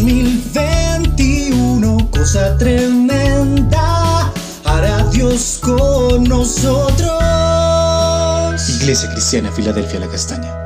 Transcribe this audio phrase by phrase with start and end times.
[0.00, 4.32] 2021, cosa tremenda,
[4.64, 7.20] hará Dios con nosotros.
[8.80, 10.56] Iglesia Cristiana, Filadelfia, la Castaña.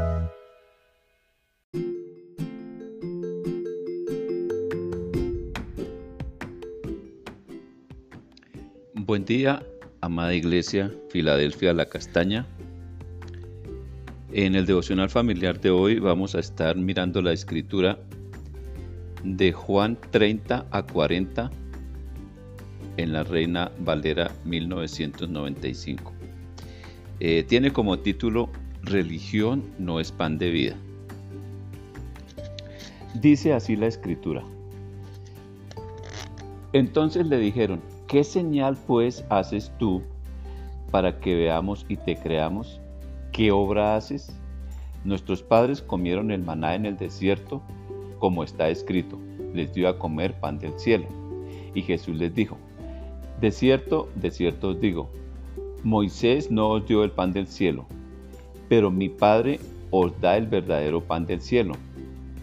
[8.94, 9.66] Buen día,
[10.00, 12.46] amada Iglesia, Filadelfia, la Castaña.
[14.32, 17.98] En el devocional familiar de hoy vamos a estar mirando la escritura
[19.24, 21.50] de Juan 30 a 40
[22.96, 26.12] en la Reina Valera 1995.
[27.20, 28.50] Eh, tiene como título
[28.82, 30.76] Religión no es pan de vida.
[33.14, 34.44] Dice así la escritura.
[36.72, 40.02] Entonces le dijeron, ¿qué señal pues haces tú
[40.90, 42.80] para que veamos y te creamos?
[43.32, 44.36] ¿Qué obra haces?
[45.04, 47.62] Nuestros padres comieron el maná en el desierto,
[48.24, 49.18] como está escrito,
[49.52, 51.04] les dio a comer pan del cielo.
[51.74, 52.56] Y Jesús les dijo,
[53.38, 55.10] de cierto, de cierto os digo,
[55.82, 57.84] Moisés no os dio el pan del cielo,
[58.70, 61.74] pero mi Padre os da el verdadero pan del cielo,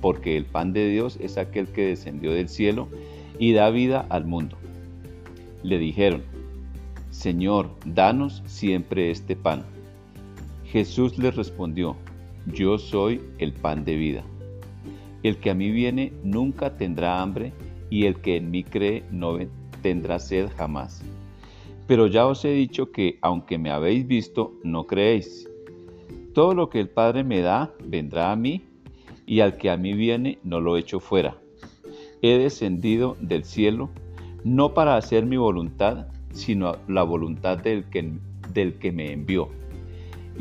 [0.01, 2.87] porque el pan de Dios es aquel que descendió del cielo
[3.39, 4.57] y da vida al mundo.
[5.63, 6.21] Le dijeron,
[7.09, 9.63] Señor, danos siempre este pan.
[10.63, 11.95] Jesús les respondió,
[12.45, 14.23] Yo soy el pan de vida.
[15.23, 17.53] El que a mí viene nunca tendrá hambre,
[17.89, 19.37] y el que en mí cree no
[19.81, 21.03] tendrá sed jamás.
[21.87, 25.49] Pero ya os he dicho que, aunque me habéis visto, no creéis.
[26.33, 28.63] Todo lo que el Padre me da, vendrá a mí,
[29.25, 31.35] y al que a mí viene, no lo echo fuera.
[32.21, 33.89] He descendido del cielo,
[34.43, 38.13] no para hacer mi voluntad, sino la voluntad del que,
[38.53, 39.49] del que me envió.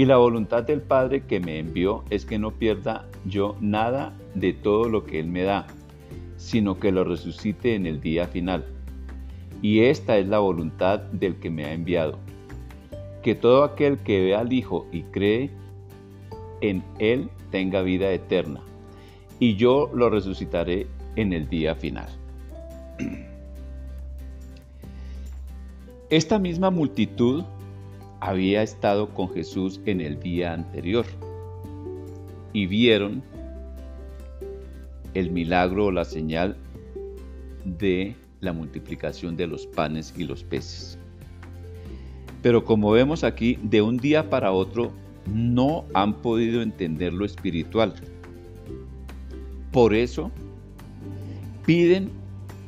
[0.00, 4.54] Y la voluntad del Padre que me envió es que no pierda yo nada de
[4.54, 5.66] todo lo que Él me da,
[6.38, 8.64] sino que lo resucite en el día final.
[9.60, 12.18] Y esta es la voluntad del que me ha enviado,
[13.22, 15.50] que todo aquel que ve al Hijo y cree
[16.62, 18.62] en Él tenga vida eterna,
[19.38, 20.86] y yo lo resucitaré
[21.16, 22.08] en el día final.
[26.08, 27.44] Esta misma multitud
[28.20, 31.06] había estado con Jesús en el día anterior
[32.52, 33.22] y vieron
[35.14, 36.56] el milagro o la señal
[37.64, 40.98] de la multiplicación de los panes y los peces.
[42.42, 44.92] Pero como vemos aquí, de un día para otro
[45.26, 47.94] no han podido entender lo espiritual.
[49.72, 50.30] Por eso
[51.66, 52.10] piden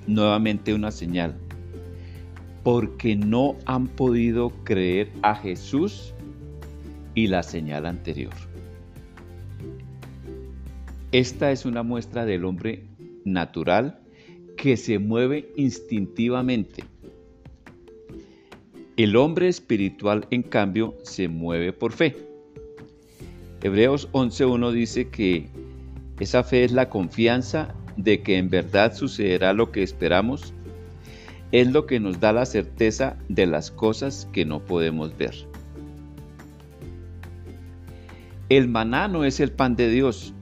[0.07, 1.37] nuevamente una señal,
[2.63, 6.15] porque no han podido creer a Jesús
[7.15, 8.35] y la señal anterior.
[11.11, 12.85] Esta es una muestra del hombre
[13.25, 14.01] natural
[14.57, 16.85] que se mueve instintivamente.
[18.97, 22.17] El hombre espiritual, en cambio, se mueve por fe.
[23.63, 25.49] Hebreos 11.1 dice que
[26.21, 30.55] esa fe es la confianza de que en verdad sucederá lo que esperamos
[31.53, 35.35] es lo que nos da la certeza de las cosas que no podemos ver.
[38.49, 40.35] El maná no es el pan de Dios,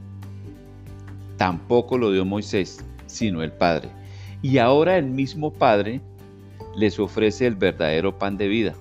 [1.37, 3.89] tampoco lo dio Moisés, sino el Padre.
[4.43, 6.01] Y ahora el mismo Padre
[6.77, 8.75] les ofrece el verdadero pan de vida.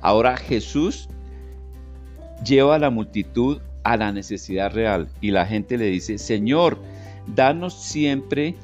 [0.00, 1.08] Ahora Jesús
[2.44, 6.78] lleva a la multitud a la necesidad real y la gente le dice, Señor,
[7.34, 8.54] danos siempre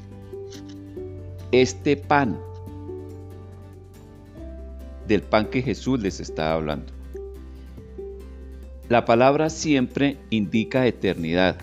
[1.62, 2.38] este pan,
[5.06, 6.92] del pan que Jesús les estaba hablando.
[8.88, 11.56] La palabra siempre indica eternidad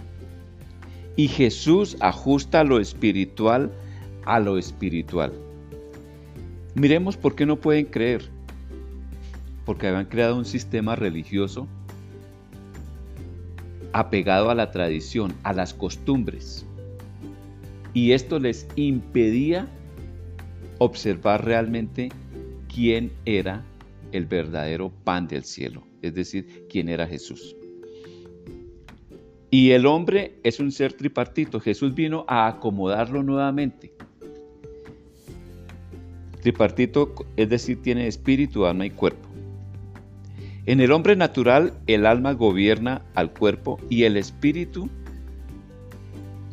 [1.15, 3.71] y Jesús ajusta lo espiritual
[4.25, 5.33] a lo espiritual.
[6.73, 8.29] Miremos por qué no pueden creer.
[9.65, 11.67] Porque habían creado un sistema religioso
[13.93, 16.65] apegado a la tradición, a las costumbres.
[17.93, 19.67] Y esto les impedía
[20.81, 22.09] observar realmente
[22.73, 23.63] quién era
[24.11, 27.55] el verdadero pan del cielo, es decir, quién era Jesús.
[29.51, 31.59] Y el hombre es un ser tripartito.
[31.59, 33.93] Jesús vino a acomodarlo nuevamente.
[36.41, 39.29] Tripartito, es decir, tiene espíritu, alma y cuerpo.
[40.65, 44.89] En el hombre natural, el alma gobierna al cuerpo y el espíritu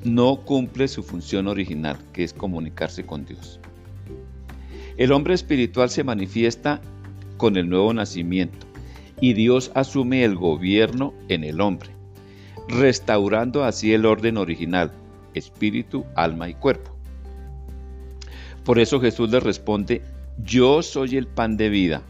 [0.04, 3.58] no cumple su función original, que es comunicarse con Dios.
[4.98, 6.80] El hombre espiritual se manifiesta
[7.36, 8.66] con el nuevo nacimiento
[9.20, 11.90] y Dios asume el gobierno en el hombre,
[12.66, 14.92] restaurando así el orden original,
[15.34, 16.90] espíritu, alma y cuerpo.
[18.64, 20.02] Por eso Jesús le responde,
[20.44, 22.02] yo soy el pan de vida.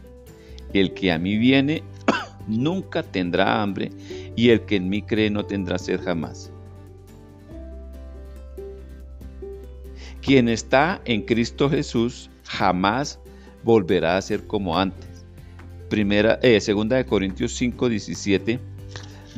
[0.73, 1.83] El que a mí viene
[2.47, 3.91] nunca tendrá hambre
[4.35, 6.51] y el que en mí cree no tendrá sed jamás.
[10.21, 13.19] Quien está en Cristo Jesús jamás
[13.63, 15.07] volverá a ser como antes.
[15.89, 18.59] Primera, eh, segunda de Corintios 5, 17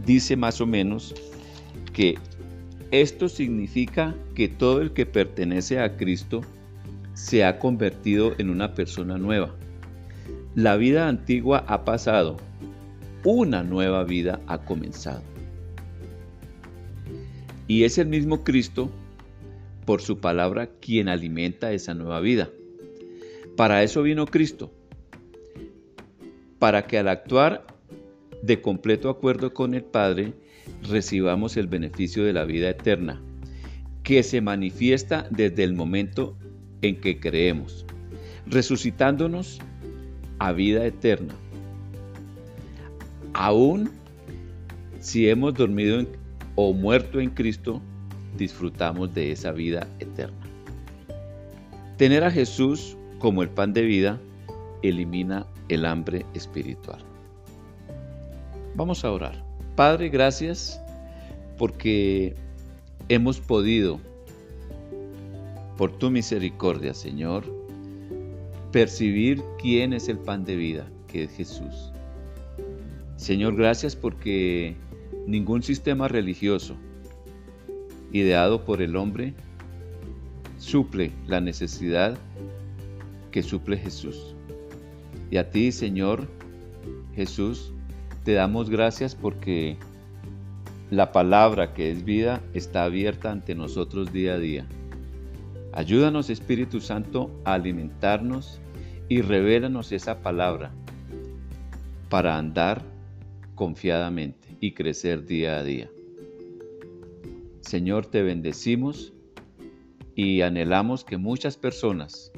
[0.06, 1.14] dice más o menos
[1.94, 2.18] que
[2.92, 6.42] esto significa que todo el que pertenece a Cristo
[7.14, 9.54] se ha convertido en una persona nueva.
[10.56, 12.38] La vida antigua ha pasado,
[13.24, 15.22] una nueva vida ha comenzado.
[17.68, 18.90] Y es el mismo Cristo,
[19.86, 22.50] por su palabra, quien alimenta esa nueva vida.
[23.56, 24.72] Para eso vino Cristo,
[26.60, 27.66] para que al actuar
[28.42, 30.34] de completo acuerdo con el Padre,
[30.90, 33.22] recibamos el beneficio de la vida eterna,
[34.04, 36.38] que se manifiesta desde el momento
[36.82, 37.86] en que creemos,
[38.48, 39.60] resucitándonos
[40.40, 41.36] a vida eterna.
[43.34, 43.92] Aún
[45.02, 46.06] si hemos dormido
[46.56, 47.82] o muerto en Cristo,
[48.38, 50.38] disfrutamos de esa vida eterna.
[51.98, 54.20] Tener a Jesús como el pan de vida
[54.82, 57.00] elimina el hambre espiritual.
[58.76, 59.44] Vamos a orar.
[59.76, 60.82] Padre, gracias
[61.58, 62.36] porque
[63.08, 64.00] hemos podido,
[65.78, 67.44] por tu misericordia, Señor,
[68.72, 71.92] percibir quién es el pan de vida, que es Jesús.
[73.18, 74.76] Señor, gracias porque
[75.28, 76.76] ningún sistema religioso
[78.12, 79.36] ideado por el hombre
[80.58, 82.18] suple la necesidad
[83.32, 84.36] que suple Jesús.
[85.30, 86.28] Y a ti, Señor
[87.16, 87.74] Jesús,
[88.24, 89.78] te damos gracias porque
[90.90, 94.68] la palabra que es vida está abierta ante nosotros día a día.
[95.74, 98.60] Ayúdanos Espíritu Santo a alimentarnos
[99.08, 100.74] y revélanos esa palabra
[102.10, 102.84] para andar
[103.56, 105.90] confiadamente y crecer día a día.
[107.62, 109.14] Señor, te bendecimos
[110.14, 112.31] y anhelamos que muchas personas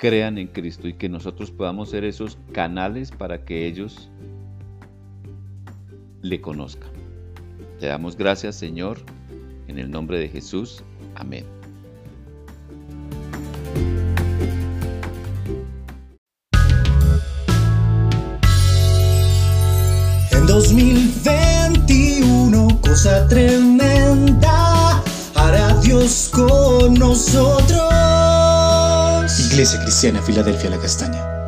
[0.00, 4.08] crean en Cristo y que nosotros podamos ser esos canales para que ellos
[6.22, 6.88] le conozcan.
[7.78, 9.00] Te damos gracias, Señor,
[9.68, 10.82] en el nombre de Jesús.
[11.16, 11.44] Amén.
[20.32, 25.02] En 2021, cosa tremenda,
[25.34, 27.89] hará Dios con nosotros.
[29.60, 31.39] Iglesia Cristiana Filadelfia La Castaña.